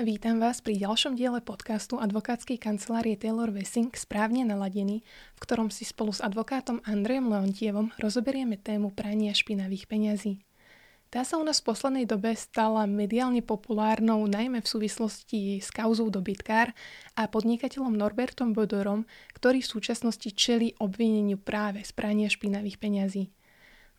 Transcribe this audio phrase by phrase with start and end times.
[0.00, 5.00] Vítam vás pri ďalšom diele podcastu advokátskej kancelárie Taylor Wessing Správne naladený,
[5.32, 10.49] v ktorom si spolu s advokátom Andrejom Leontievom rozoberieme tému prania špinavých peňazí.
[11.10, 16.06] Tá sa u nás v poslednej dobe stala mediálne populárnou najmä v súvislosti s kauzou
[16.06, 16.70] dobytkár
[17.18, 19.02] a podnikateľom Norbertom Bodorom,
[19.34, 23.26] ktorý v súčasnosti čeli obvineniu práve z prania špinavých peňazí.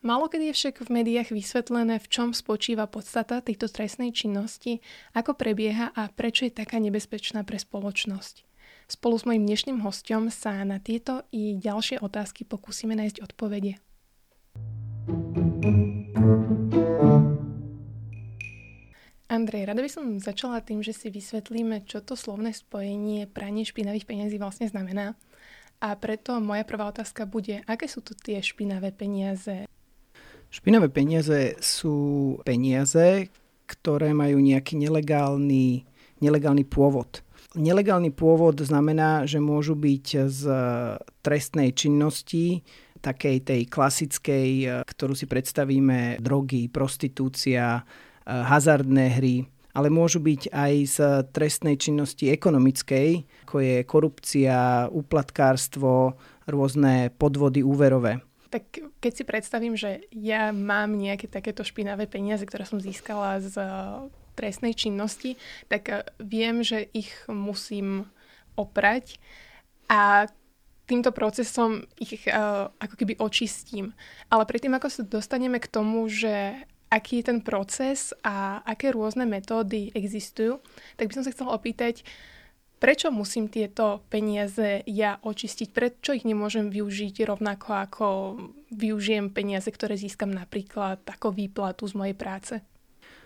[0.07, 4.79] Malokedy je však v médiách vysvetlené, v čom spočíva podstata tejto trestnej činnosti,
[5.11, 8.47] ako prebieha a prečo je taká nebezpečná pre spoločnosť.
[8.87, 13.83] Spolu s mojim dnešným hostom sa na tieto i ďalšie otázky pokúsime nájsť odpovede.
[19.31, 24.03] Andrej, rada by som začala tým, že si vysvetlíme, čo to slovné spojenie pranie špinavých
[24.03, 25.15] peniazí vlastne znamená.
[25.79, 29.71] A preto moja prvá otázka bude, aké sú to tie špinavé peniaze?
[30.51, 31.95] Špinavé peniaze sú
[32.43, 33.31] peniaze,
[33.71, 35.87] ktoré majú nejaký nelegálny,
[36.19, 37.23] nelegálny pôvod.
[37.55, 40.43] Nelegálny pôvod znamená, že môžu byť z
[41.23, 42.67] trestnej činnosti,
[42.99, 47.87] takej tej klasickej, ktorú si predstavíme, drogy, prostitúcia,
[48.25, 50.97] hazardné hry, ale môžu byť aj z
[51.31, 56.15] trestnej činnosti ekonomickej, ako je korupcia, uplatkárstvo,
[56.47, 58.19] rôzne podvody úverové.
[58.51, 63.55] Tak keď si predstavím, že ja mám nejaké takéto špinavé peniaze, ktoré som získala z
[63.55, 63.69] eh,
[64.35, 65.39] trestnej činnosti,
[65.71, 68.11] tak eh, viem, že ich musím
[68.59, 69.15] oprať
[69.87, 70.27] a
[70.91, 73.95] týmto procesom ich ako keby očistím.
[74.27, 79.23] Ale predtým, ako sa dostaneme k tomu, že aký je ten proces a aké rôzne
[79.23, 80.59] metódy existujú,
[80.99, 82.03] tak by som sa chcela opýtať,
[82.83, 85.71] prečo musím tieto peniaze ja očistiť?
[85.71, 88.07] Prečo ich nemôžem využiť rovnako ako
[88.75, 92.53] využijem peniaze, ktoré získam napríklad ako výplatu z mojej práce?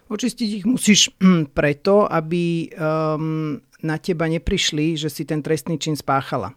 [0.06, 1.10] Očistiť ich musíš
[1.58, 6.54] preto, aby um, na teba neprišli, že si ten trestný čin spáchala.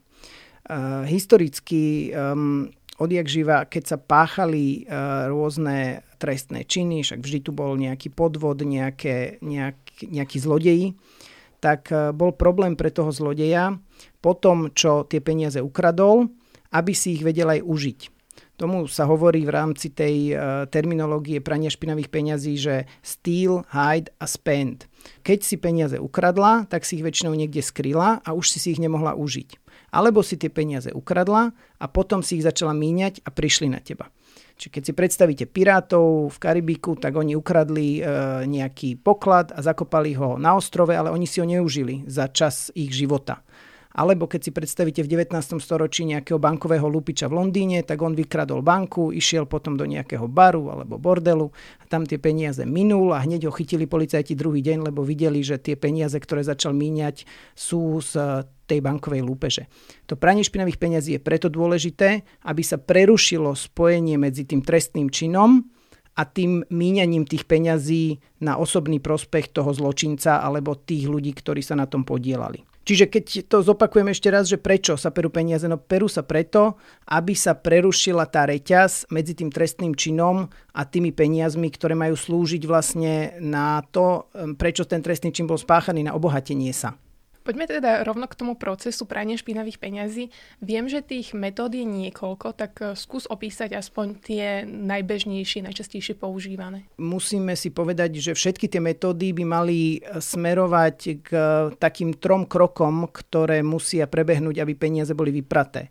[0.69, 7.51] Uh, historicky um, odjak živa, keď sa páchali uh, rôzne trestné činy, však vždy tu
[7.55, 10.99] bol nejaký podvod, nejaké, nejak, nejaký zlodeji,
[11.63, 13.79] tak uh, bol problém pre toho zlodeja
[14.19, 16.27] po tom, čo tie peniaze ukradol,
[16.75, 18.01] aby si ich vedel aj užiť.
[18.59, 24.27] Tomu sa hovorí v rámci tej uh, terminológie prania špinavých peňazí, že steal, hide a
[24.27, 24.91] spend.
[25.23, 28.83] Keď si peniaze ukradla, tak si ich väčšinou niekde skryla a už si si ich
[28.83, 29.68] nemohla užiť.
[29.89, 34.13] Alebo si tie peniaze ukradla a potom si ich začala míňať a prišli na teba.
[34.59, 38.11] Čiže keď si predstavíte pirátov v Karibiku, tak oni ukradli e,
[38.45, 42.91] nejaký poklad a zakopali ho na ostrove, ale oni si ho neužili za čas ich
[42.91, 43.47] života.
[43.99, 45.59] Alebo keď si predstavíte v 19.
[45.59, 50.71] storočí nejakého bankového lupiča v Londýne, tak on vykradol banku, išiel potom do nejakého baru
[50.71, 51.51] alebo bordelu
[51.83, 55.59] a tam tie peniaze minul a hneď ho chytili policajti druhý deň, lebo videli, že
[55.59, 57.27] tie peniaze, ktoré začal míňať,
[57.59, 59.67] sú z tej bankovej lúpeže.
[60.07, 65.67] To pranie špinavých peniazí je preto dôležité, aby sa prerušilo spojenie medzi tým trestným činom
[66.15, 71.75] a tým míňaním tých peňazí na osobný prospech toho zločinca alebo tých ľudí, ktorí sa
[71.75, 72.63] na tom podielali.
[72.89, 75.69] Čiže keď to zopakujem ešte raz, že prečo sa perú peniaze?
[75.69, 81.13] No perú sa preto, aby sa prerušila tá reťaz medzi tým trestným činom a tými
[81.13, 86.73] peniazmi, ktoré majú slúžiť vlastne na to, prečo ten trestný čin bol spáchaný, na obohatenie
[86.73, 86.97] sa.
[87.47, 90.29] Poďme teda rovno k tomu procesu prania špinavých peňazí.
[90.61, 96.85] Viem, že tých metód je niekoľko, tak eh, skús opísať aspoň tie najbežnejšie, najčastejšie používané.
[97.01, 101.45] Musíme si povedať, že všetky tie metódy by mali eh, smerovať k eh,
[101.81, 105.89] takým trom krokom, ktoré musia prebehnúť, aby peniaze boli vypraté.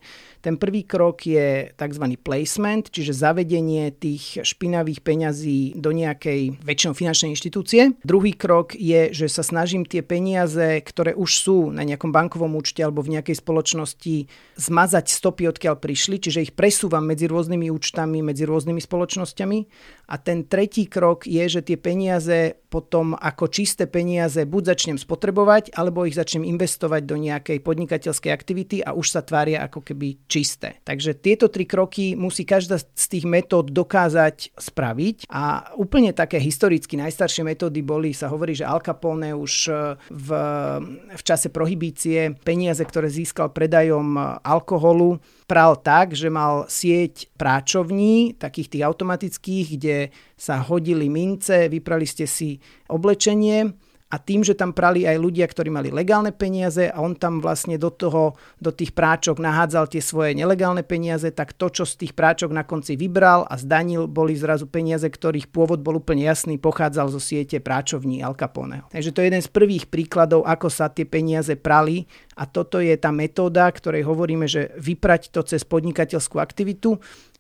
[0.48, 2.06] Ten prvý krok je tzv.
[2.24, 8.00] placement, čiže zavedenie tých špinavých peňazí do nejakej väčšinou finančnej inštitúcie.
[8.08, 12.80] Druhý krok je, že sa snažím tie peniaze, ktoré už sú na nejakom bankovom účte
[12.80, 18.48] alebo v nejakej spoločnosti, zmazať stopy, odkiaľ prišli, čiže ich presúvam medzi rôznymi účtami, medzi
[18.48, 19.58] rôznymi spoločnosťami.
[20.08, 25.76] A ten tretí krok je, že tie peniaze potom ako čisté peniaze buď začnem spotrebovať,
[25.76, 30.80] alebo ich začnem investovať do nejakej podnikateľskej aktivity a už sa tvária ako keby čisté.
[30.84, 37.00] Takže tieto tri kroky musí každá z tých metód dokázať spraviť a úplne také historicky
[37.00, 39.74] najstaršie metódy boli, sa hovorí, že Al Capone už e,
[40.12, 40.30] v,
[41.16, 48.68] v čase prohibície peniaze, ktoré získal predajom alkoholu, pral tak, že mal sieť práčovní, takých
[48.78, 49.98] tých automatických, kde
[50.36, 52.60] sa hodili mince, vyprali ste si
[52.92, 53.72] oblečenie
[54.08, 57.76] a tým, že tam prali aj ľudia, ktorí mali legálne peniaze a on tam vlastne
[57.76, 62.14] do toho, do tých práčok nahádzal tie svoje nelegálne peniaze, tak to, čo z tých
[62.16, 67.12] práčok na konci vybral a zdanil, boli zrazu peniaze, ktorých pôvod bol úplne jasný, pochádzal
[67.12, 68.88] zo siete práčovní Al Caponeho.
[68.96, 72.08] Takže to je jeden z prvých príkladov, ako sa tie peniaze prali
[72.40, 76.96] a toto je tá metóda, ktorej hovoríme, že vyprať to cez podnikateľskú aktivitu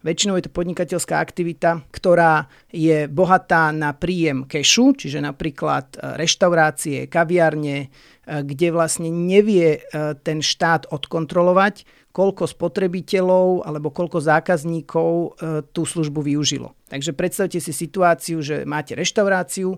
[0.07, 7.12] Väčšinou je to podnikateľská aktivita, ktorá je bohatá na príjem kešu, čiže napríklad e, reštaurácie,
[7.12, 7.88] kaviarne, e,
[8.24, 11.83] kde vlastne nevie e, ten štát odkontrolovať,
[12.15, 15.38] koľko spotrebiteľov alebo koľko zákazníkov
[15.69, 16.74] tú službu využilo.
[16.89, 19.77] Takže predstavte si situáciu, že máte reštauráciu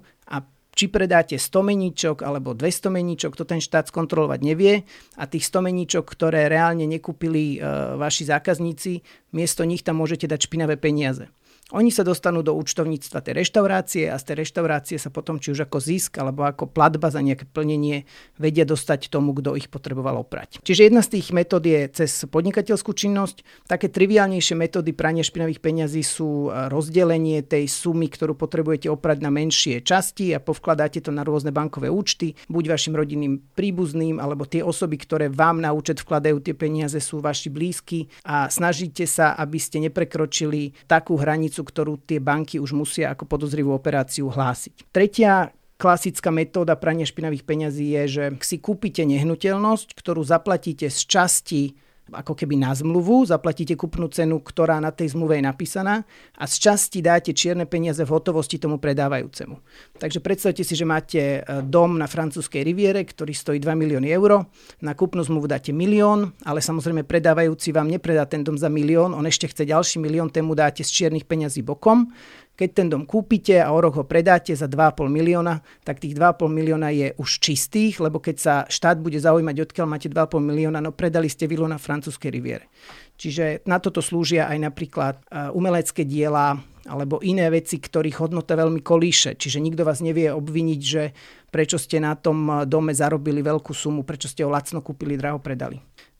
[0.79, 4.87] či predáte 100 meníčok alebo 200 meníčok, to ten štát skontrolovať nevie
[5.19, 7.67] a tých 100 meníčok, ktoré reálne nekúpili e,
[7.99, 9.03] vaši zákazníci,
[9.35, 11.27] miesto nich tam môžete dať špinavé peniaze.
[11.69, 15.69] Oni sa dostanú do účtovníctva tej reštaurácie a z tej reštaurácie sa potom či už
[15.69, 18.09] ako zisk alebo ako platba za nejaké plnenie
[18.41, 20.65] vedia dostať tomu, kto ich potreboval oprať.
[20.65, 23.69] Čiže jedna z tých metód je cez podnikateľskú činnosť.
[23.69, 29.29] Také triviálnejšie metódy prania špinavých peňazí sú e, rozdelenie tej sumy, ktorú potrebujete oprať na
[29.29, 34.65] menšie časti a povkladáte to na rôzne bankové účty, buď vašim rodinným príbuzným, alebo tie
[34.65, 39.61] osoby, ktoré vám na účet vkladajú tie peniaze, sú vaši blízky a snažíte sa, aby
[39.61, 44.87] ste neprekročili takú hranicu, hranicu, ktorú tie banky už musia ako podozrivú operáciu hlásiť.
[44.95, 51.63] Tretia klasická metóda prania špinavých peňazí je, že si kúpite nehnuteľnosť, ktorú zaplatíte z časti
[52.11, 56.03] ako keby na zmluvu, zaplatíte kupnú cenu, ktorá na tej zmluve je napísaná
[56.35, 59.55] a z časti dáte čierne peniaze v hotovosti tomu predávajúcemu.
[59.97, 64.45] Takže predstavte si, že máte e, dom na francúzskej riviere, ktorý stojí 2 milióny eur,
[64.83, 69.25] na kupnú zmluvu dáte milión, ale samozrejme predávajúci vám nepredá ten dom za milión, on
[69.25, 72.11] ešte chce ďalší milión, tému dáte z čiernych peňazí bokom
[72.59, 76.51] keď ten dom kúpite a o rok ho predáte za 2,5 milióna, tak tých 2,5
[76.51, 80.91] milióna je už čistých, lebo keď sa štát bude zaujímať, odkiaľ máte 2,5 milióna, no
[80.91, 82.67] predali ste vilu na francúzskej riviere.
[83.15, 88.83] Čiže na toto slúžia aj napríklad e, umelecké diela alebo iné veci, ktorých hodnota veľmi
[88.83, 89.39] kolíše.
[89.39, 91.15] Čiže nikto vás nevie obviniť, že
[91.47, 95.79] prečo ste na tom dome zarobili veľkú sumu, prečo ste ho lacno kúpili, draho predali.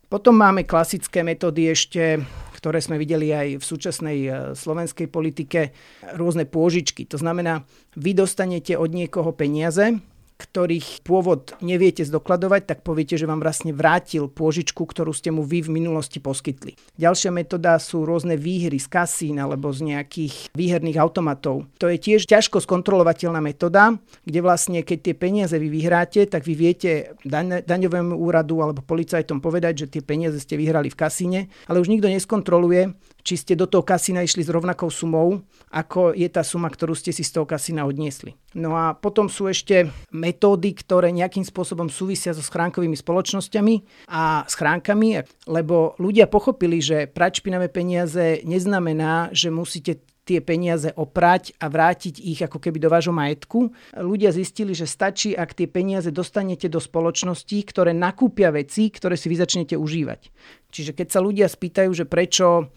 [0.10, 2.22] Potom máme klasické metódy ešte,
[2.60, 5.72] ktoré sme videli aj v súčasnej e, slovenskej politike,
[6.20, 7.08] rôzne pôžičky.
[7.08, 7.64] To znamená,
[7.96, 9.98] vy dostanete od niekoho peniaze,
[10.40, 15.68] ktorých pôvod neviete zdokladovať, tak poviete, že vám vlastne vrátil pôžičku, ktorú ste mu vy
[15.68, 16.80] v minulosti poskytli.
[16.96, 21.68] Ďalšia metóda sú rôzne výhry z kasín alebo z nejakých výherných automatov.
[21.84, 26.56] To je tiež ťažko skontrolovateľná metóda, kde vlastne keď tie peniaze vy vyhráte, tak vy
[26.56, 26.92] viete
[27.28, 31.92] daň, daňovému úradu alebo policajtom povedať, že tie peniaze ste vyhrali v kasíne, ale už
[31.92, 36.71] nikto neskontroluje, či ste do toho kasína išli s rovnakou sumou, ako je tá suma,
[36.71, 38.36] ktorú ste si z toho kasína odniesli.
[38.57, 45.21] No a potom sú ešte metódy, ktoré nejakým spôsobom súvisia so schránkovými spoločnosťami a schránkami,
[45.45, 52.21] lebo ľudia pochopili, že prať špinavé peniaze neznamená, že musíte tie peniaze oprať a vrátiť
[52.21, 53.74] ich ako keby do vášho majetku.
[53.98, 59.25] Ľudia zistili, že stačí, ak tie peniaze dostanete do spoločností, ktoré nakúpia veci, ktoré si
[59.25, 60.30] vy začnete užívať.
[60.69, 62.69] Čiže keď sa ľudia spýtajú, že prečo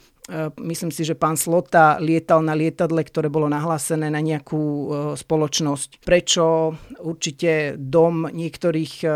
[0.63, 4.87] myslím si, že pán Slota lietal na lietadle, ktoré bolo nahlásené na nejakú e,
[5.19, 6.07] spoločnosť.
[6.07, 9.07] Prečo určite dom niektorých e,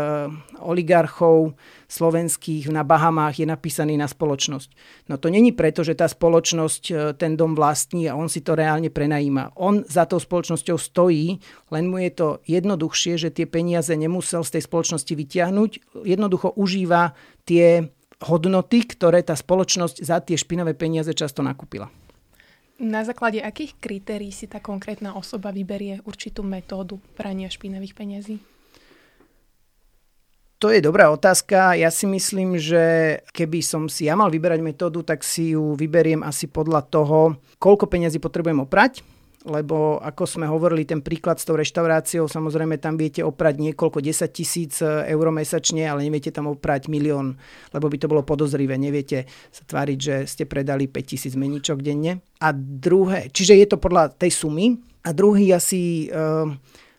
[0.59, 1.55] oligarchov
[1.87, 4.69] slovenských na Bahamách je napísaný na spoločnosť.
[5.07, 8.91] No to není preto, že tá spoločnosť ten dom vlastní a on si to reálne
[8.91, 9.55] prenajíma.
[9.55, 11.39] On za tou spoločnosťou stojí,
[11.71, 16.03] len mu je to jednoduchšie, že tie peniaze nemusel z tej spoločnosti vyťahnuť.
[16.03, 17.15] Jednoducho užíva
[17.47, 17.87] tie
[18.23, 21.89] hodnoty, ktoré tá spoločnosť za tie špinavé peniaze často nakúpila.
[22.77, 28.37] Na základe akých kritérií si tá konkrétna osoba vyberie určitú metódu prania špinavých peniazí?
[30.57, 31.77] To je dobrá otázka.
[31.77, 36.25] Ja si myslím, že keby som si ja mal vyberať metódu, tak si ju vyberiem
[36.25, 39.05] asi podľa toho, koľko peniazy potrebujem oprať
[39.45, 44.33] lebo ako sme hovorili, ten príklad s tou reštauráciou, samozrejme tam viete oprať niekoľko 10
[44.33, 47.37] tisíc eur mesačne, ale neviete tam oprať milión,
[47.69, 48.75] lebo by to bolo podozrivé.
[48.81, 52.25] Neviete sa tváriť, že ste predali 5 tisíc meničok denne.
[52.41, 54.81] A druhé, čiže je to podľa tej sumy.
[55.05, 56.49] A druhý asi uh,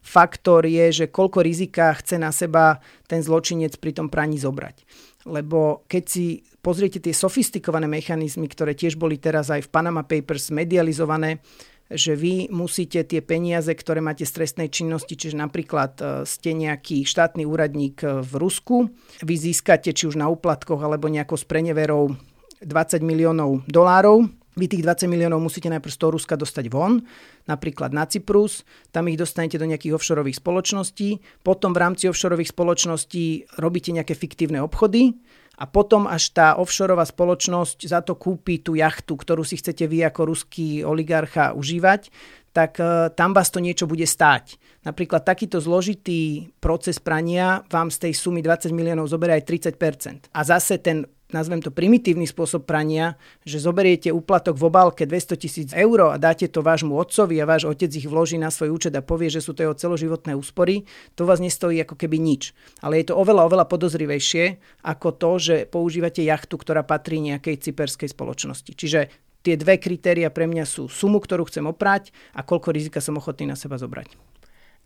[0.01, 4.89] faktor je, že koľko rizika chce na seba ten zločinec pri tom praní zobrať.
[5.29, 10.49] Lebo keď si pozriete tie sofistikované mechanizmy, ktoré tiež boli teraz aj v Panama Papers
[10.49, 11.45] medializované,
[11.89, 17.09] že vy musíte tie peniaze, ktoré máte z trestnej činnosti, čiže napríklad e, ste nejaký
[17.09, 18.93] štátny úradník e, v Rusku,
[19.25, 22.13] vy získate či už na úplatkoch alebo nejako s preneverou
[22.61, 24.29] 20 miliónov dolárov,
[24.59, 26.99] vy tých 20 miliónov musíte najprv z toho Ruska dostať von,
[27.47, 33.47] napríklad na Cyprus, tam ich dostanete do nejakých offshoreových spoločností, potom v rámci offshoreových spoločností
[33.63, 35.15] robíte nejaké fiktívne obchody
[35.59, 40.07] a potom až tá offshoreová spoločnosť za to kúpi tú jachtu, ktorú si chcete vy
[40.07, 42.15] ako ruský oligarcha užívať,
[42.55, 44.55] tak e, tam vás to niečo bude stáť.
[44.87, 50.31] Napríklad takýto zložitý proces prania vám z tej sumy 20 miliónov zoberie aj 30%.
[50.31, 55.69] A zase ten nazvem to primitívny spôsob prania, že zoberiete úplatok v obálke 200 tisíc
[55.77, 59.05] eur a dáte to vášmu otcovi a váš otec ich vloží na svoj účet a
[59.05, 62.57] povie, že sú to jeho celoživotné úspory, to vás nestojí ako keby nič.
[62.81, 64.45] Ale je to oveľa, oveľa podozrivejšie
[64.85, 68.73] ako to, že používate jachtu, ktorá patrí nejakej cyperskej spoločnosti.
[68.73, 69.01] Čiže
[69.45, 73.49] tie dve kritéria pre mňa sú sumu, ktorú chcem oprať a koľko rizika som ochotný
[73.49, 74.38] na seba zobrať.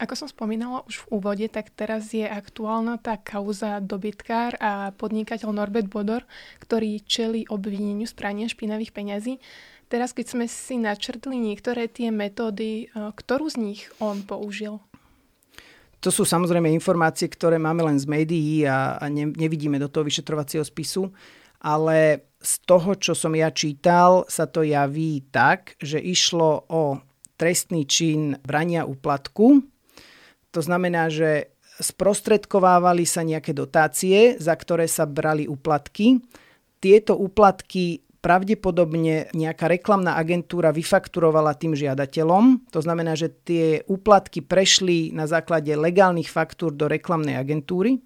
[0.02, 5.54] Ako som spomínala už v úvode, tak teraz je aktuálna tá kauza dobytkár a podnikateľ
[5.54, 6.26] Norbert Bodor,
[6.58, 9.38] ktorý čeli obvineniu z prania špinavých peňazí.
[9.86, 14.82] Teraz, keď sme si načrtli niektoré tie metódy, e, ktorú z nich on použil?
[16.02, 20.02] To sú samozrejme informácie, ktoré máme len z médií a, a ne, nevidíme do toho
[20.02, 21.14] vyšetrovacieho spisu,
[21.62, 26.98] ale z toho, čo som ja čítal, sa to javí tak, že išlo o
[27.38, 29.71] trestný čin brania úplatku,
[30.52, 36.20] to znamená, že sprostredkovávali sa nejaké dotácie, za ktoré sa brali úplatky.
[36.78, 42.70] Tieto úplatky pravdepodobne nejaká reklamná agentúra vyfakturovala tým žiadateľom.
[42.70, 47.98] To znamená, že tie úplatky prešli na základe legálnych faktúr do reklamnej agentúry.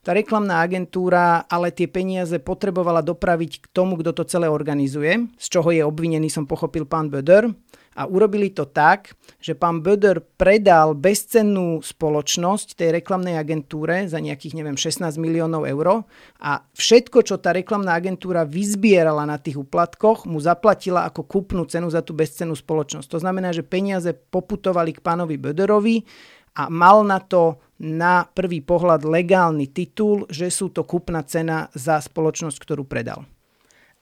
[0.00, 5.46] Tá reklamná agentúra ale tie peniaze potrebovala dopraviť k tomu, kto to celé organizuje, z
[5.52, 7.52] čoho je obvinený, som pochopil, pán Böder
[7.98, 14.54] a urobili to tak, že pán Böder predal bezcennú spoločnosť tej reklamnej agentúre za nejakých,
[14.62, 16.06] neviem, 16 miliónov eur
[16.38, 21.90] a všetko, čo tá reklamná agentúra vyzbierala na tých uplatkoch, mu zaplatila ako kúpnu cenu
[21.90, 23.10] za tú bezcennú spoločnosť.
[23.10, 26.06] To znamená, že peniaze poputovali k pánovi Böderovi
[26.54, 31.98] a mal na to na prvý pohľad legálny titul, že sú to kúpna cena za
[31.98, 33.24] spoločnosť, ktorú predal.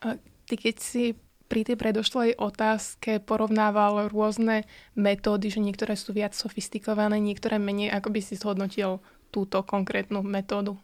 [0.02, 1.14] A ty keď si
[1.49, 7.88] pri tej predošlej otázke porovnával rôzne metódy, že niektoré sú viac sofistikované, niektoré menej.
[7.90, 9.00] Ako by si zhodnotil
[9.33, 10.76] túto konkrétnu metódu?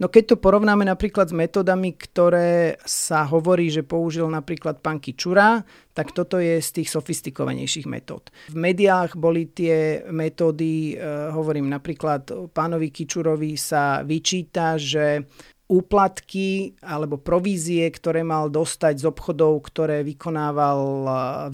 [0.00, 5.60] No keď to porovnáme napríklad s metodami, ktoré sa hovorí, že použil napríklad pán Kičura,
[5.92, 8.32] tak toto je z tých sofistikovanejších metód.
[8.48, 15.28] V médiách boli tie metódy, e, hovorím napríklad pánovi Kičurovi sa vyčíta, že
[15.70, 20.82] úplatky alebo provízie, ktoré mal dostať z obchodov, ktoré vykonával,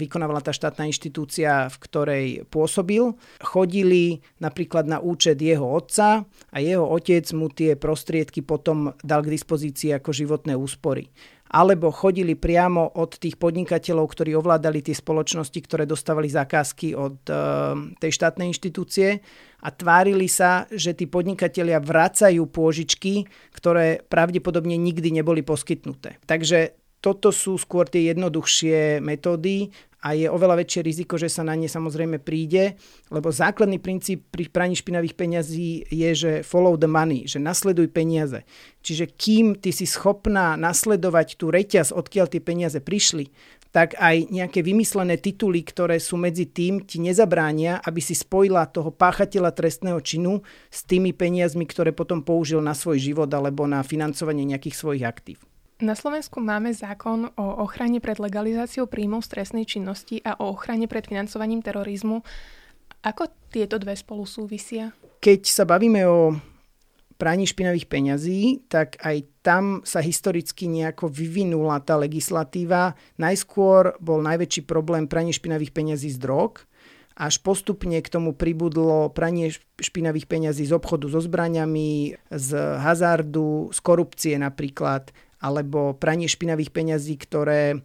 [0.01, 6.89] vykonávala tá štátna inštitúcia, v ktorej pôsobil, chodili napríklad na účet jeho otca a jeho
[6.89, 11.13] otec mu tie prostriedky potom dal k dispozícii ako životné úspory
[11.51, 17.37] alebo chodili priamo od tých podnikateľov, ktorí ovládali tie spoločnosti, ktoré dostávali zákazky od uh,
[17.99, 19.23] tej štátnej inštitúcie
[19.63, 23.25] a tvárili sa, že tí podnikatelia vracajú pôžičky,
[23.55, 26.21] ktoré pravdepodobne nikdy neboli poskytnuté.
[26.29, 29.69] Takže toto sú skôr tie jednoduchšie metódy
[30.07, 32.79] a je oveľa väčšie riziko, že sa na ne samozrejme príde,
[33.11, 38.47] lebo základný princíp pri praní špinavých peňazí je, že follow the money, že nasleduj peniaze.
[38.79, 43.27] Čiže kým ty si schopná nasledovať tú reťaz, odkiaľ tie peniaze prišli,
[43.75, 48.95] tak aj nejaké vymyslené tituly, ktoré sú medzi tým, ti nezabránia, aby si spojila toho
[48.95, 50.39] páchateľa trestného činu
[50.71, 55.43] s tými peniazmi, ktoré potom použil na svoj život alebo na financovanie nejakých svojich aktív.
[55.77, 61.05] Na Slovensku máme zákon o ochrane pred legalizáciou príjmov stresnej činnosti a o ochrane pred
[61.05, 62.25] financovaním terorizmu.
[63.05, 64.97] Ako tieto dve spolu súvisia?
[65.21, 66.33] Keď sa bavíme o
[67.21, 72.97] praní špinavých peňazí, tak aj tam sa historicky nejako vyvinula tá legislatíva.
[73.21, 76.65] Najskôr bol najväčší problém pranie špinavých peňazí z drog,
[77.17, 82.49] až postupne k tomu pribudlo pranie špinavých peňazí z obchodu so zbraniami, z
[82.81, 87.77] hazardu, z korupcie napríklad alebo pranie špinavých peňazí, ktoré e,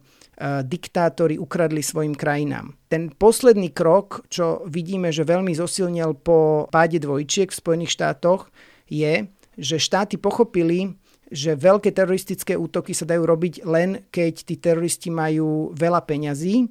[0.65, 2.73] diktátori ukradli svojim krajinám.
[2.89, 8.49] Ten posledný krok, čo vidíme, že veľmi zosilnil po páde dvojčiek v Spojených štátoch,
[8.89, 10.97] je, že štáty pochopili,
[11.33, 16.69] že veľké teroristické útoky sa dajú robiť len keď tí teroristi majú veľa peňazí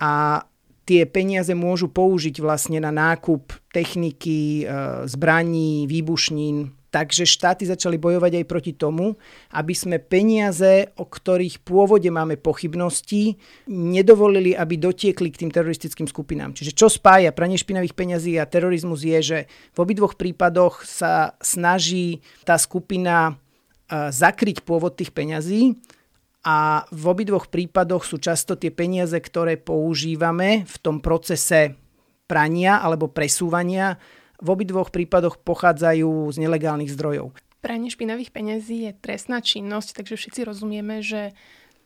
[0.00, 0.44] a
[0.88, 8.42] tie peniaze môžu použiť vlastne na nákup techniky, e, zbraní, výbušnín Takže štáty začali bojovať
[8.42, 9.14] aj proti tomu,
[9.54, 13.38] aby sme peniaze, o ktorých pôvode máme pochybnosti,
[13.70, 16.50] nedovolili, aby dotiekli k tým teroristickým skupinám.
[16.50, 19.38] Čiže čo spája pranie špinavých peňazí a terorizmus je, že
[19.70, 23.38] v obidvoch prípadoch sa snaží tá skupina
[23.90, 25.78] zakryť pôvod tých peňazí
[26.42, 31.78] a v obidvoch prípadoch sú často tie peniaze, ktoré používame v tom procese
[32.26, 33.98] prania alebo presúvania,
[34.40, 37.36] v obidvoch prípadoch pochádzajú z nelegálnych zdrojov.
[37.60, 41.36] Pranie špinavých peniazí je trestná činnosť, takže všetci rozumieme, že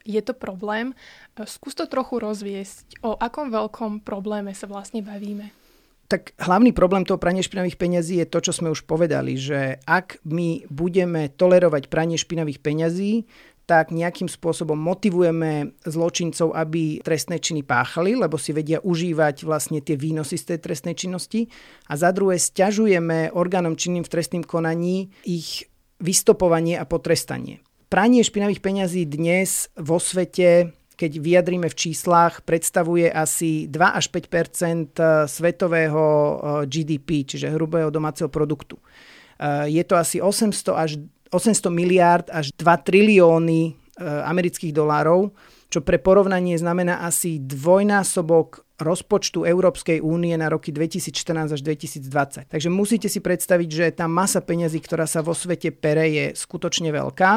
[0.07, 0.95] je to problém.
[1.35, 5.51] Skús to trochu rozviesť, o akom veľkom probléme sa vlastne bavíme.
[6.05, 10.21] Tak hlavný problém toho prania špinavých peňazí je to, čo sme už povedali, že ak
[10.29, 13.25] my budeme tolerovať pranie špinavých peňazí,
[13.65, 19.97] tak nejakým spôsobom motivujeme zločincov, aby trestné činy páchali, lebo si vedia užívať vlastne tie
[19.97, 21.49] výnosy z tej trestnej činnosti.
[21.89, 25.65] A za druhé, stiažujeme orgánom činným v trestným konaní ich
[26.05, 27.65] vystopovanie a potrestanie.
[27.89, 34.31] Pranie špinavých peňazí dnes vo svete keď vyjadríme v číslach, predstavuje asi 2 až 5
[34.31, 34.75] e,
[35.27, 36.35] svetového e,
[36.71, 38.79] GDP, čiže hrubého domáceho produktu.
[38.79, 41.03] E, je to asi 800 až
[41.35, 45.35] 800 miliárd až 2 trilióny amerických dolárov,
[45.67, 52.51] čo pre porovnanie znamená asi dvojnásobok rozpočtu Európskej únie na roky 2014 až 2020.
[52.51, 56.91] Takže musíte si predstaviť, že tá masa peňazí, ktorá sa vo svete pere, je skutočne
[56.91, 57.31] veľká.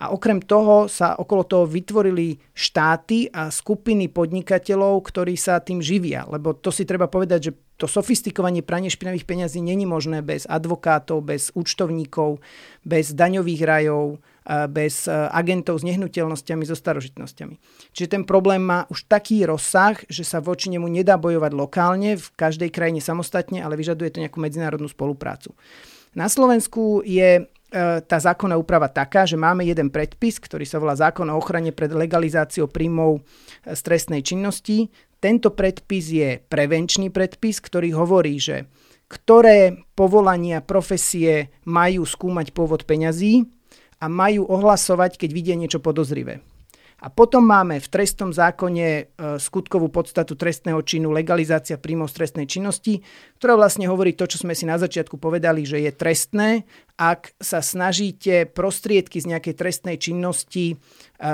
[0.00, 6.24] A okrem toho sa okolo toho vytvorili štáty a skupiny podnikateľov, ktorí sa tým živia.
[6.24, 11.22] Lebo to si treba povedať, že to sofistikovanie pranie špinavých peňazí není možné bez advokátov,
[11.22, 12.42] bez účtovníkov,
[12.82, 14.18] bez daňových rajov,
[14.66, 17.54] bez e, agentov s nehnuteľnosťami, so starožitnosťami.
[17.94, 22.28] Čiže ten problém má už taký rozsah, že sa voči nemu nedá bojovať lokálne, v
[22.34, 25.52] každej krajine samostatne, ale vyžaduje to nejakú medzinárodnú spoluprácu.
[26.16, 27.42] Na Slovensku je e,
[28.02, 31.92] tá zákonná úprava taká, že máme jeden predpis, ktorý sa volá zákon o ochrane pred
[31.92, 34.88] legalizáciou príjmov e, z trestnej činnosti.
[35.18, 38.70] Tento predpis je prevenčný predpis, ktorý hovorí, že
[39.10, 43.48] ktoré povolania, profesie majú skúmať pôvod peňazí,
[43.98, 46.38] a majú ohlasovať, keď vidia niečo podozrivé.
[46.98, 49.02] A potom máme v trestnom zákone e,
[49.38, 53.06] skutkovú podstatu trestného činu legalizácia príjmov trestnej činnosti,
[53.38, 56.66] ktorá vlastne hovorí to, čo sme si na začiatku povedali, že je trestné,
[56.98, 60.76] ak sa snažíte prostriedky z nejakej trestnej činnosti e,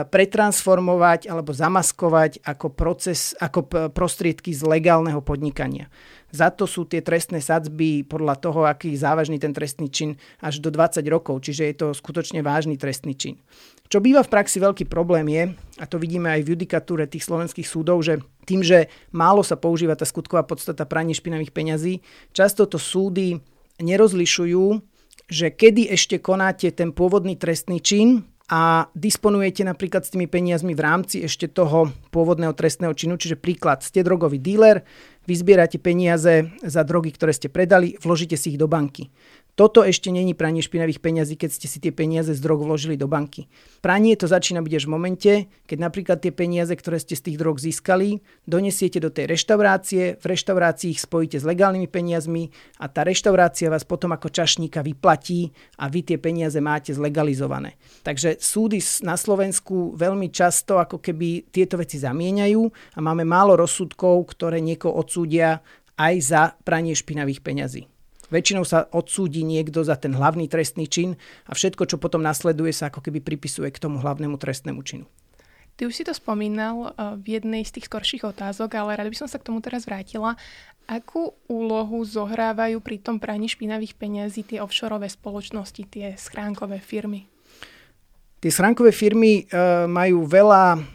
[0.05, 5.89] pretransformovať alebo zamaskovať ako, proces, ako prostriedky z legálneho podnikania.
[6.35, 10.59] Za to sú tie trestné sadzby podľa toho, aký je závažný ten trestný čin, až
[10.59, 13.39] do 20 rokov, čiže je to skutočne vážny trestný čin.
[13.87, 15.43] Čo býva v praxi veľký problém je,
[15.79, 18.19] a to vidíme aj v judikatúre tých slovenských súdov, že
[18.51, 22.03] tým, že málo sa používa tá skutková podstata pranie špinavých peňazí,
[22.35, 23.39] často to súdy
[23.79, 24.83] nerozlišujú,
[25.31, 30.85] že kedy ešte konáte ten pôvodný trestný čin a disponujete napríklad s tými peniazmi v
[30.85, 34.85] rámci ešte toho pôvodného trestného činu, čiže príklad, ste drogový díler,
[35.25, 39.09] vyzbierate peniaze za drogy, ktoré ste predali, vložíte si ich do banky.
[39.55, 43.07] Toto ešte není pranie špinavých peňazí, keď ste si tie peniaze z drog vložili do
[43.07, 43.47] banky.
[43.79, 45.33] Pranie to začína byť až v momente,
[45.71, 48.19] keď napríklad tie peniaze, ktoré ste z tých drog získali,
[48.51, 52.51] donesiete do tej reštaurácie, v reštaurácii ich spojíte s legálnymi peniazmi
[52.83, 57.79] a tá reštaurácia vás potom ako čašníka vyplatí a vy tie peniaze máte zlegalizované.
[58.03, 62.63] Takže súdy na Slovensku veľmi často ako keby tieto veci zamieňajú
[62.95, 65.63] a máme málo rozsudkov, ktoré niekoho odsúdia
[65.95, 67.94] aj za pranie špinavých peňazí.
[68.35, 71.15] Väčšinou sa odsúdi niekto za ten hlavný trestný čin
[71.47, 75.07] a všetko, čo potom nasleduje, sa ako keby pripisuje k tomu hlavnému trestnému činu.
[75.79, 79.19] Ty už si to spomínal uh, v jednej z tých skorších otázok, ale rada by
[79.19, 80.35] som sa k tomu teraz vrátila.
[80.91, 87.31] Akú úlohu zohrávajú pri tom praní špinavých peňazí tie offshoreové spoločnosti, tie schránkové firmy?
[88.43, 90.91] Tie schránkové firmy uh, majú veľa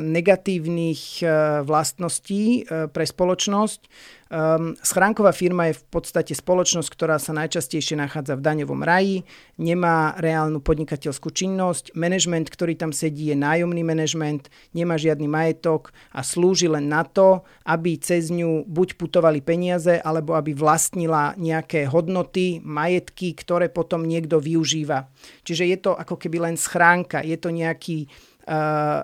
[0.00, 1.20] negatívnych
[1.68, 3.80] vlastností pre spoločnosť.
[4.28, 9.24] Um, schránková firma je v podstate spoločnosť, ktorá sa najčastejšie nachádza v daňovom raji,
[9.56, 16.20] nemá reálnu podnikateľskú činnosť, manažment, ktorý tam sedí, je nájomný manažment, nemá žiadny majetok a
[16.20, 22.60] slúži len na to, aby cez ňu buď putovali peniaze, alebo aby vlastnila nejaké hodnoty,
[22.60, 25.08] majetky, ktoré potom niekto využíva.
[25.40, 28.12] Čiže je to ako keby len schránka, je to nejaký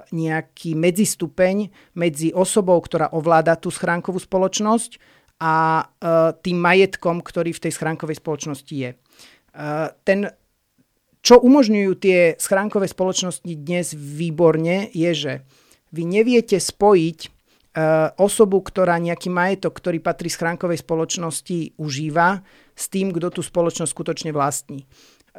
[0.09, 4.97] nejaký medzistupeň medzi osobou, ktorá ovláda tú schránkovú spoločnosť
[5.45, 5.85] a
[6.41, 8.97] tým majetkom, ktorý v tej schránkovej spoločnosti je.
[10.01, 10.33] Ten,
[11.21, 15.33] čo umožňujú tie schránkové spoločnosti dnes výborne, je, že
[15.93, 17.29] vy neviete spojiť
[18.17, 22.41] osobu, ktorá nejaký majetok, ktorý patrí schránkovej spoločnosti, užíva,
[22.73, 24.89] s tým, kto tú spoločnosť skutočne vlastní.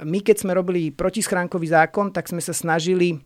[0.06, 3.24] My, keď sme robili protischránkový zákon, tak sme sa snažili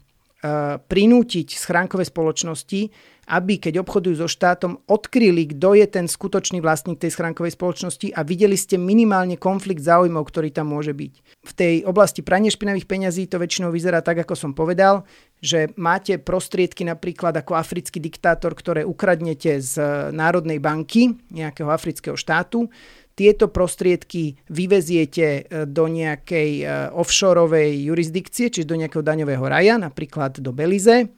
[0.88, 2.92] prinútiť schránkové spoločnosti,
[3.30, 8.26] aby keď obchodujú so štátom, odkryli, kto je ten skutočný vlastník tej schránkovej spoločnosti a
[8.26, 11.14] videli ste minimálne konflikt záujmov, ktorý tam môže byť.
[11.46, 15.06] V tej oblasti prania špinavých peňazí to väčšinou vyzerá tak, ako som povedal,
[15.40, 19.78] že máte prostriedky napríklad ako africký diktátor, ktoré ukradnete z
[20.10, 22.66] Národnej banky nejakého afrického štátu,
[23.20, 30.40] tieto prostriedky vyveziete e, do nejakej e, offshoreovej jurisdikcie, čiže do nejakého daňového raja, napríklad
[30.40, 31.12] do Belize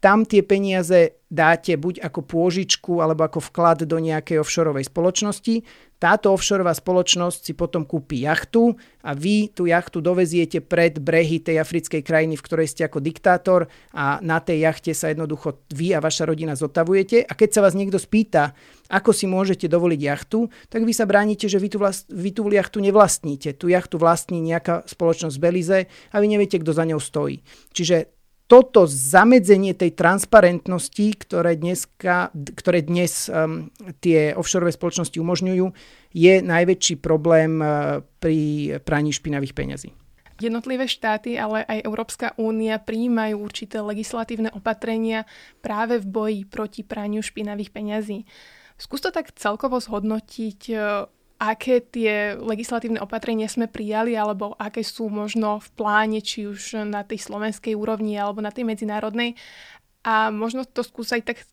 [0.00, 5.62] tam tie peniaze dáte buď ako pôžičku alebo ako vklad do nejakej offshoreovej spoločnosti.
[6.00, 8.72] Táto offshoreová spoločnosť si potom kúpi jachtu
[9.04, 13.68] a vy tú jachtu doveziete pred brehy tej africkej krajiny, v ktorej ste ako diktátor
[13.92, 17.28] a na tej jachte sa jednoducho vy a vaša rodina zotavujete.
[17.28, 18.56] A keď sa vás niekto spýta,
[18.88, 22.48] ako si môžete dovoliť jachtu, tak vy sa bránite, že vy tú, vlast, vy tú
[22.48, 23.52] jachtu nevlastníte.
[23.54, 25.78] Tú jachtu vlastní nejaká spoločnosť z Belize
[26.10, 27.44] a vy neviete, kto za ňou stojí.
[27.76, 28.19] Čiže
[28.50, 33.70] toto zamedzenie tej transparentnosti, ktoré, dneska, ktoré dnes um,
[34.02, 35.70] tie offshore spoločnosti umožňujú,
[36.10, 39.94] je najväčší problém uh, pri praní špinavých peňazí.
[40.42, 45.30] Jednotlivé štáty, ale aj Európska únia prijímajú určité legislatívne opatrenia
[45.62, 48.26] práve v boji proti praniu špinavých peňazí.
[48.74, 51.06] Skús to tak celkovo zhodnotiť, uh,
[51.40, 57.00] aké tie legislatívne opatrenia sme prijali alebo aké sú možno v pláne, či už na
[57.00, 59.40] tej slovenskej úrovni alebo na tej medzinárodnej.
[60.04, 61.48] A možno to skúsať tak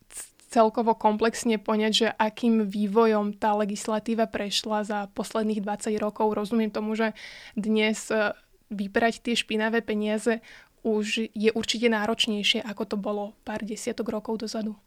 [0.52, 6.36] celkovo komplexne poňať, že akým vývojom tá legislatíva prešla za posledných 20 rokov.
[6.36, 7.12] Rozumiem tomu, že
[7.56, 8.32] dnes e,
[8.72, 10.40] vybrať tie špinavé peniaze
[10.88, 14.80] už je určite náročnejšie, ako to bolo pár desiatok rokov dozadu.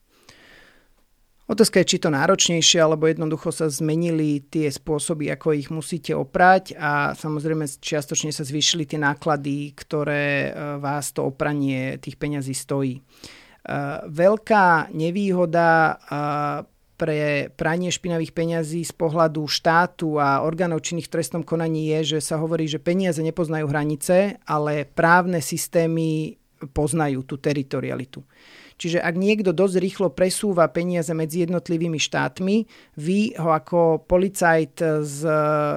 [1.51, 6.79] Otázka je, či to náročnejšie, alebo jednoducho sa zmenili tie spôsoby, ako ich musíte oprať
[6.79, 12.95] a samozrejme čiastočne sa zvýšili tie náklady, ktoré e, vás to opranie tých peňazí stojí.
[12.95, 13.03] E,
[14.07, 15.95] veľká nevýhoda e,
[16.95, 22.31] pre pranie špinavých peňazí z pohľadu štátu a orgánov činných v trestnom konaní je, že
[22.31, 26.39] sa hovorí, že peniaze nepoznajú hranice, ale právne systémy
[26.71, 28.23] poznajú tú teritorialitu.
[28.81, 32.65] Čiže ak niekto dosť rýchlo presúva peniaze medzi jednotlivými štátmi,
[32.97, 35.21] vy ho ako policajt z,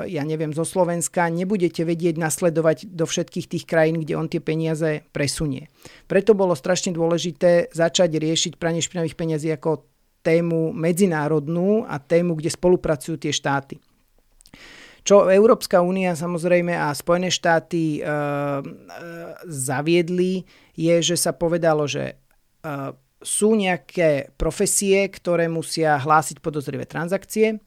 [0.08, 5.04] ja neviem, zo Slovenska nebudete vedieť nasledovať do všetkých tých krajín, kde on tie peniaze
[5.12, 5.68] presunie.
[6.08, 9.84] Preto bolo strašne dôležité začať riešiť pranie špinavých peniazí ako
[10.24, 13.84] tému medzinárodnú a tému, kde spolupracujú tie štáty.
[15.04, 18.08] Čo Európska únia samozrejme a Spojené štáty e, e,
[19.44, 20.48] zaviedli,
[20.80, 22.23] je, že sa povedalo, že
[23.24, 27.60] sú nejaké profesie, ktoré musia hlásiť podozrivé transakcie,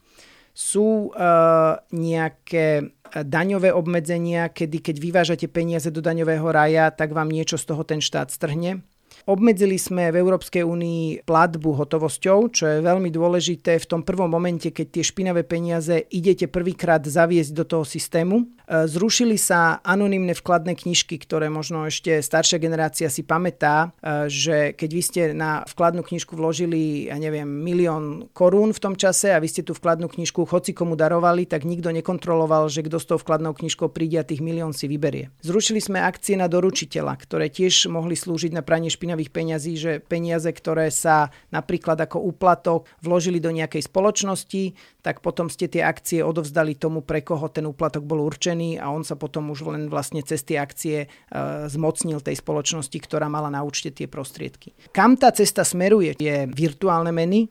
[0.56, 7.60] sú uh, nejaké daňové obmedzenia, kedy keď vyvážate peniaze do daňového raja, tak vám niečo
[7.60, 8.80] z toho ten štát strhne.
[9.26, 14.70] Obmedzili sme v Európskej únii platbu hotovosťou, čo je veľmi dôležité v tom prvom momente,
[14.70, 18.46] keď tie špinavé peniaze idete prvýkrát zaviesť do toho systému.
[18.66, 24.56] E, zrušili sa anonymné vkladné knižky, ktoré možno ešte staršia generácia si pamätá, e, že
[24.78, 29.42] keď vy ste na vkladnú knižku vložili, ja neviem, milión korún v tom čase a
[29.42, 33.18] vy ste tú vkladnú knižku hoci komu darovali, tak nikto nekontroloval, že kto s tou
[33.18, 35.34] vkladnou knižkou príde a tých milión si vyberie.
[35.42, 39.92] Zrušili sme akcie na doručiteľa, ktoré tiež mohli slúžiť na pranie špinavých daňových peňazí, že
[40.04, 46.20] peniaze, ktoré sa napríklad ako úplatok vložili do nejakej spoločnosti, tak potom ste tie akcie
[46.20, 50.20] odovzdali tomu, pre koho ten úplatok bol určený a on sa potom už len vlastne
[50.20, 51.08] cez tie akcie e,
[51.72, 54.76] zmocnil tej spoločnosti, ktorá mala na účte tie prostriedky.
[54.92, 56.12] Kam tá cesta smeruje?
[56.20, 57.48] Je virtuálne meny,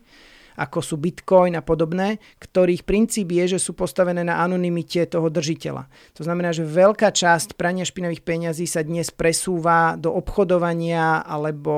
[0.56, 5.88] ako sú Bitcoin a podobné, ktorých princíp je, že sú postavené na anonymite toho držiteľa.
[6.16, 11.74] To znamená, že veľká časť prania špinavých peňazí sa dnes presúva do obchodovania alebo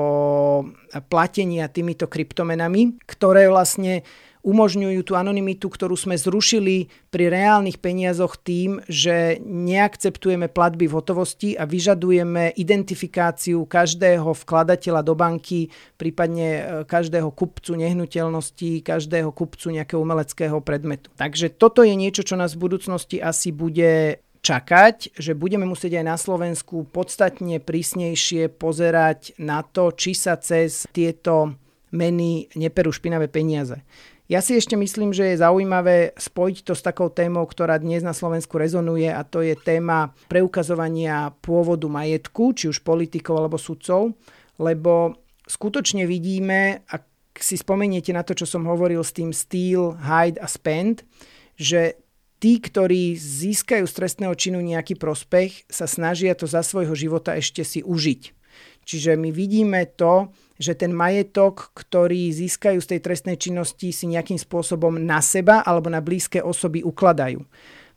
[1.10, 4.06] platenia týmito kryptomenami, ktoré vlastne
[4.42, 11.50] umožňujú tú anonymitu, ktorú sme zrušili pri reálnych peniazoch tým, že neakceptujeme platby v hotovosti
[11.58, 20.00] a vyžadujeme identifikáciu každého vkladateľa do banky, prípadne e, každého kupcu nehnuteľností, každého kupcu nejakého
[20.00, 21.10] umeleckého predmetu.
[21.18, 26.04] Takže toto je niečo, čo nás v budúcnosti asi bude čakať, že budeme musieť aj
[26.06, 31.58] na Slovensku podstatne prísnejšie pozerať na to, či sa cez tieto
[31.92, 33.82] meny neperú špinavé peniaze.
[34.28, 38.12] Ja si ešte myslím, že je zaujímavé spojiť to s takou témou, ktorá dnes na
[38.12, 44.12] Slovensku rezonuje a to je téma preukazovania pôvodu majetku, či už politikov alebo sudcov,
[44.60, 45.16] lebo
[45.48, 47.08] skutočne vidíme, ak
[47.40, 51.08] si spomeniete na to, čo som hovoril s tým steal, hide a spend,
[51.56, 51.96] že
[52.36, 57.64] tí, ktorí získajú z trestného činu nejaký prospech, sa snažia to za svojho života ešte
[57.64, 58.36] si užiť.
[58.84, 64.36] Čiže my vidíme to, že ten majetok, ktorý získajú z tej trestnej činnosti, si nejakým
[64.36, 67.46] spôsobom na seba alebo na blízke osoby ukladajú.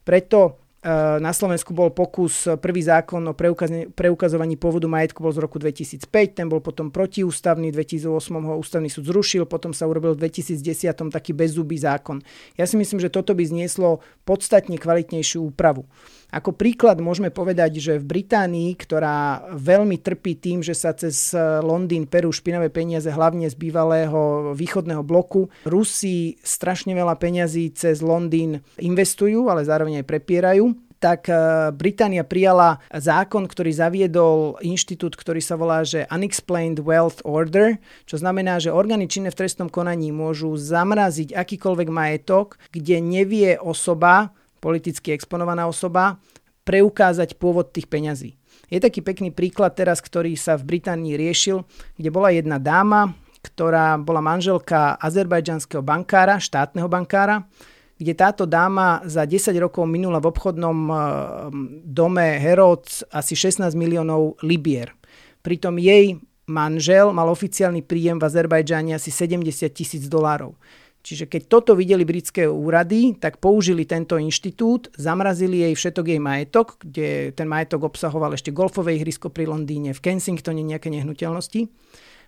[0.06, 0.62] Preto
[1.22, 3.38] na Slovensku bol pokus, prvý zákon o
[3.94, 9.06] preukazovaní pôvodu majetku bol z roku 2005, ten bol potom protiústavný, 2008 ho ústavný súd
[9.13, 12.26] zrušil, potom sa urobil v 2010 taký bezzubý zákon.
[12.58, 15.86] Ja si myslím, že toto by znieslo podstatne kvalitnejšiu úpravu.
[16.32, 22.08] Ako príklad môžeme povedať, že v Británii, ktorá veľmi trpí tým, že sa cez Londýn
[22.08, 29.52] perú špinavé peniaze hlavne z bývalého východného bloku, Rusi strašne veľa peňazí cez Londýn investujú,
[29.52, 30.71] ale zároveň aj prepierajú
[31.02, 31.34] tak e,
[31.74, 38.62] Británia prijala zákon, ktorý zaviedol inštitút, ktorý sa volá, že Unexplained Wealth Order, čo znamená,
[38.62, 44.30] že orgány činné v trestnom konaní môžu zamraziť akýkoľvek majetok, kde nevie osoba,
[44.62, 46.22] politicky exponovaná osoba,
[46.62, 48.38] preukázať pôvod tých peňazí.
[48.70, 51.66] Je taký pekný príklad teraz, ktorý sa v Británii riešil,
[51.98, 57.50] kde bola jedna dáma, ktorá bola manželka azerbajdžanského bankára, štátneho bankára,
[58.02, 60.98] kde táto dáma za 10 rokov minula v obchodnom eh,
[61.86, 64.98] dome Herods asi 16 miliónov libier.
[65.46, 66.18] Pritom jej
[66.50, 70.58] manžel mal oficiálny príjem v Azerbajdžane asi 70 tisíc dolárov.
[71.02, 76.78] Čiže keď toto videli britské úrady, tak použili tento inštitút, zamrazili jej všetok jej majetok,
[76.78, 81.66] kde ten majetok obsahoval ešte golfové ihrisko pri Londýne, v Kensingtone nejaké nehnuteľnosti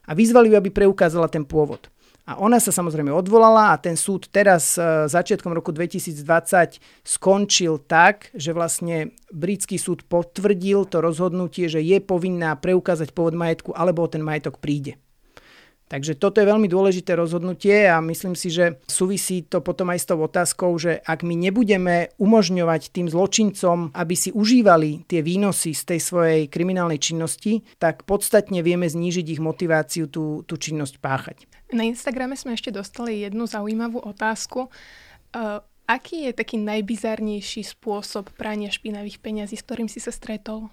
[0.09, 1.92] a vyzvali ju, aby preukázala ten pôvod.
[2.23, 8.31] A ona sa samozrejme odvolala a ten súd teraz e, začiatkom roku 2020 skončil tak,
[8.31, 14.11] že vlastne britský súd potvrdil to rozhodnutie, že je povinná preukázať pôvod majetku alebo o
[14.11, 14.95] ten majetok príde.
[15.91, 20.09] Takže toto je veľmi dôležité rozhodnutie a myslím si, že súvisí to potom aj s
[20.09, 25.83] tou otázkou, že ak my nebudeme umožňovať tým zločincom, aby si užívali tie výnosy z
[25.93, 31.37] tej svojej kriminálnej činnosti, tak podstatne vieme znížiť ich motiváciu tú, tú činnosť páchať.
[31.73, 34.69] Na Instagrame sme ešte dostali jednu zaujímavú otázku.
[35.33, 35.59] Uh,
[35.89, 40.69] aký je taký najbizarnejší spôsob prania špinavých peňazí, s ktorým si sa stretol?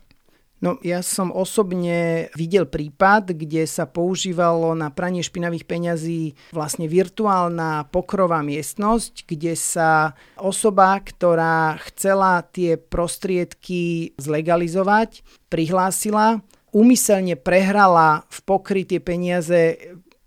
[0.61, 7.89] No ja som osobne videl prípad, kde sa používalo na pranie špinavých peňazí vlastne virtuálna
[7.89, 16.45] pokrová miestnosť, kde sa osoba, ktorá chcela tie prostriedky zlegalizovať, prihlásila,
[16.77, 19.81] úmyselne prehrala v pokry tie peniaze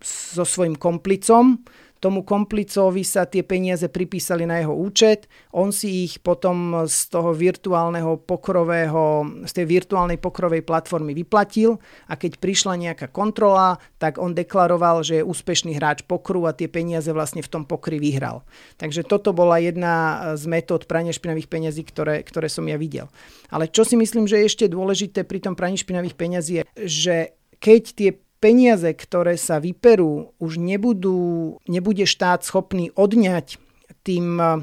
[0.04, 1.64] so svojím komplicom,
[2.04, 5.24] tomu komplicovi sa tie peniaze pripísali na jeho účet,
[5.56, 12.20] on si ich potom z toho virtuálneho pokrového, z tej virtuálnej pokrovej platformy vyplatil a
[12.20, 17.08] keď prišla nejaká kontrola, tak on deklaroval, že je úspešný hráč pokru a tie peniaze
[17.08, 18.44] vlastne v tom pokry vyhral.
[18.76, 19.94] Takže toto bola jedna
[20.36, 23.08] z metód prania špinavých peňazí, ktoré, ktoré som ja videl.
[23.48, 27.16] Ale čo si myslím, že je ešte dôležité pri tom praní špinavých peňazí je, že
[27.64, 28.10] keď tie
[28.44, 33.56] peniaze, ktoré sa vyperú, už nebudú, nebude štát schopný odňať
[34.04, 34.60] tým eh,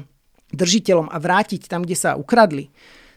[0.54, 2.70] držiteľom a vrátiť tam, kde sa ukradli,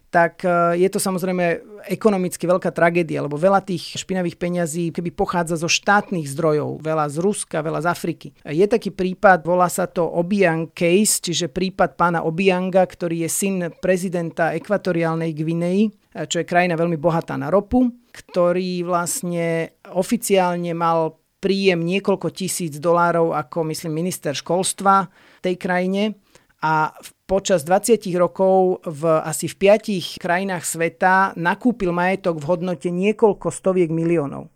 [0.09, 5.61] tak eh, je to samozrejme ekonomicky veľká tragédia, lebo veľa tých špinavých peňazí keby pochádza
[5.61, 8.27] zo štátnych zdrojov, veľa z Ruska, veľa z Afriky.
[8.41, 13.57] Je taký prípad, volá sa to Obiang case, čiže prípad pána Obianga, ktorý je syn
[13.77, 21.19] prezidenta ekvatoriálnej Gvinei, eh, čo je krajina veľmi bohatá na ropu ktorý vlastne oficiálne mal
[21.43, 25.11] príjem niekoľko tisíc dolárov ako, myslím, minister školstva
[25.43, 26.15] tej krajine
[26.63, 26.95] a
[27.27, 33.93] počas 20 rokov v asi v piatich krajinách sveta nakúpil majetok v hodnote niekoľko stoviek
[33.93, 34.49] miliónov.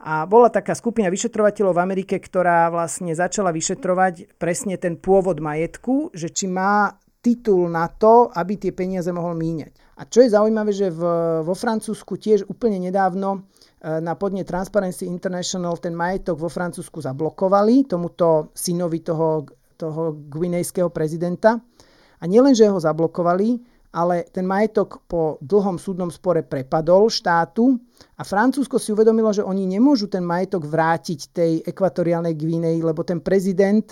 [0.00, 6.14] A bola taká skupina vyšetrovateľov v Amerike, ktorá vlastne začala vyšetrovať presne ten pôvod majetku,
[6.16, 9.76] že či má titul na to, aby tie peniaze mohol míňať.
[10.00, 11.04] A čo je zaujímavé, že v,
[11.44, 17.84] vo Francúzsku tiež úplne nedávno e, na podne Transparency International ten majetok vo Francúzsku zablokovali
[17.84, 19.44] tomuto synovi toho,
[19.76, 21.60] toho guinejského prezidenta.
[22.16, 23.60] A nielen, že ho zablokovali,
[23.92, 27.76] ale ten majetok po dlhom súdnom spore prepadol štátu
[28.16, 33.20] a Francúzsko si uvedomilo, že oni nemôžu ten majetok vrátiť tej ekvatoriálnej Gvineji, lebo ten
[33.20, 33.84] prezident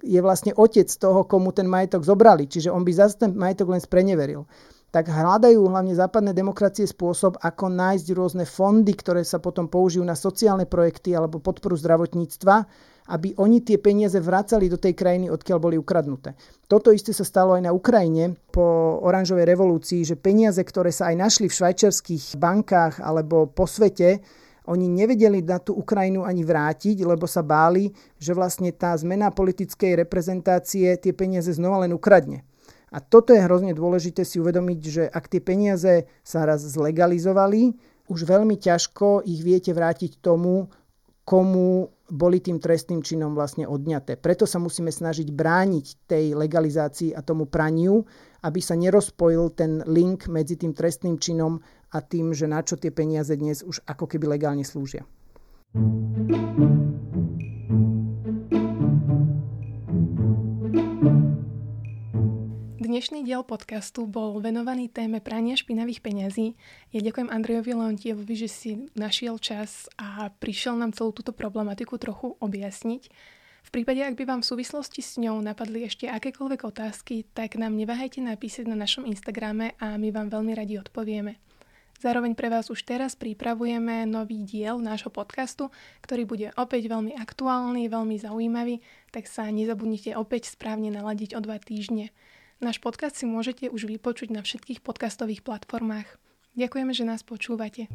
[0.00, 2.48] je vlastne otec toho, komu ten majetok zobrali.
[2.48, 4.48] Čiže on by zase ten majetok len spreneveril
[4.90, 10.18] tak hľadajú hlavne západné demokracie spôsob, ako nájsť rôzne fondy, ktoré sa potom použijú na
[10.18, 12.66] sociálne projekty alebo podporu zdravotníctva,
[13.10, 16.34] aby oni tie peniaze vracali do tej krajiny, odkiaľ boli ukradnuté.
[16.66, 21.16] Toto isté sa stalo aj na Ukrajine po oranžovej revolúcii, že peniaze, ktoré sa aj
[21.18, 24.22] našli v švajčiarských bankách alebo po svete,
[24.70, 27.90] oni nevedeli na tú Ukrajinu ani vrátiť, lebo sa báli,
[28.22, 32.46] že vlastne tá zmena politickej reprezentácie tie peniaze znova len ukradne.
[32.90, 37.78] A toto je hrozne dôležité si uvedomiť, že ak tie peniaze sa raz zlegalizovali,
[38.10, 40.66] už veľmi ťažko ich viete vrátiť tomu,
[41.22, 44.18] komu boli tým trestným činom vlastne odňaté.
[44.18, 48.02] Preto sa musíme snažiť brániť tej legalizácii a tomu praniu,
[48.42, 51.62] aby sa nerozpojil ten link medzi tým trestným činom
[51.94, 55.06] a tým, že na čo tie peniaze dnes už ako keby legálne slúžia.
[62.90, 66.58] Dnešný diel podcastu bol venovaný téme prania špinavých peňazí.
[66.90, 72.34] Ja ďakujem Andrejovi Leontievovi, že si našiel čas a prišiel nám celú túto problematiku trochu
[72.42, 73.02] objasniť.
[73.62, 77.78] V prípade, ak by vám v súvislosti s ňou napadli ešte akékoľvek otázky, tak nám
[77.78, 81.38] neváhajte napísať na našom Instagrame a my vám veľmi radi odpovieme.
[82.02, 85.70] Zároveň pre vás už teraz pripravujeme nový diel nášho podcastu,
[86.02, 88.82] ktorý bude opäť veľmi aktuálny, veľmi zaujímavý,
[89.14, 92.10] tak sa nezabudnite opäť správne naladiť o dva týždne.
[92.60, 96.20] Náš podcast si môžete už vypočuť na všetkých podcastových platformách.
[96.60, 97.88] Ďakujeme, že nás počúvate.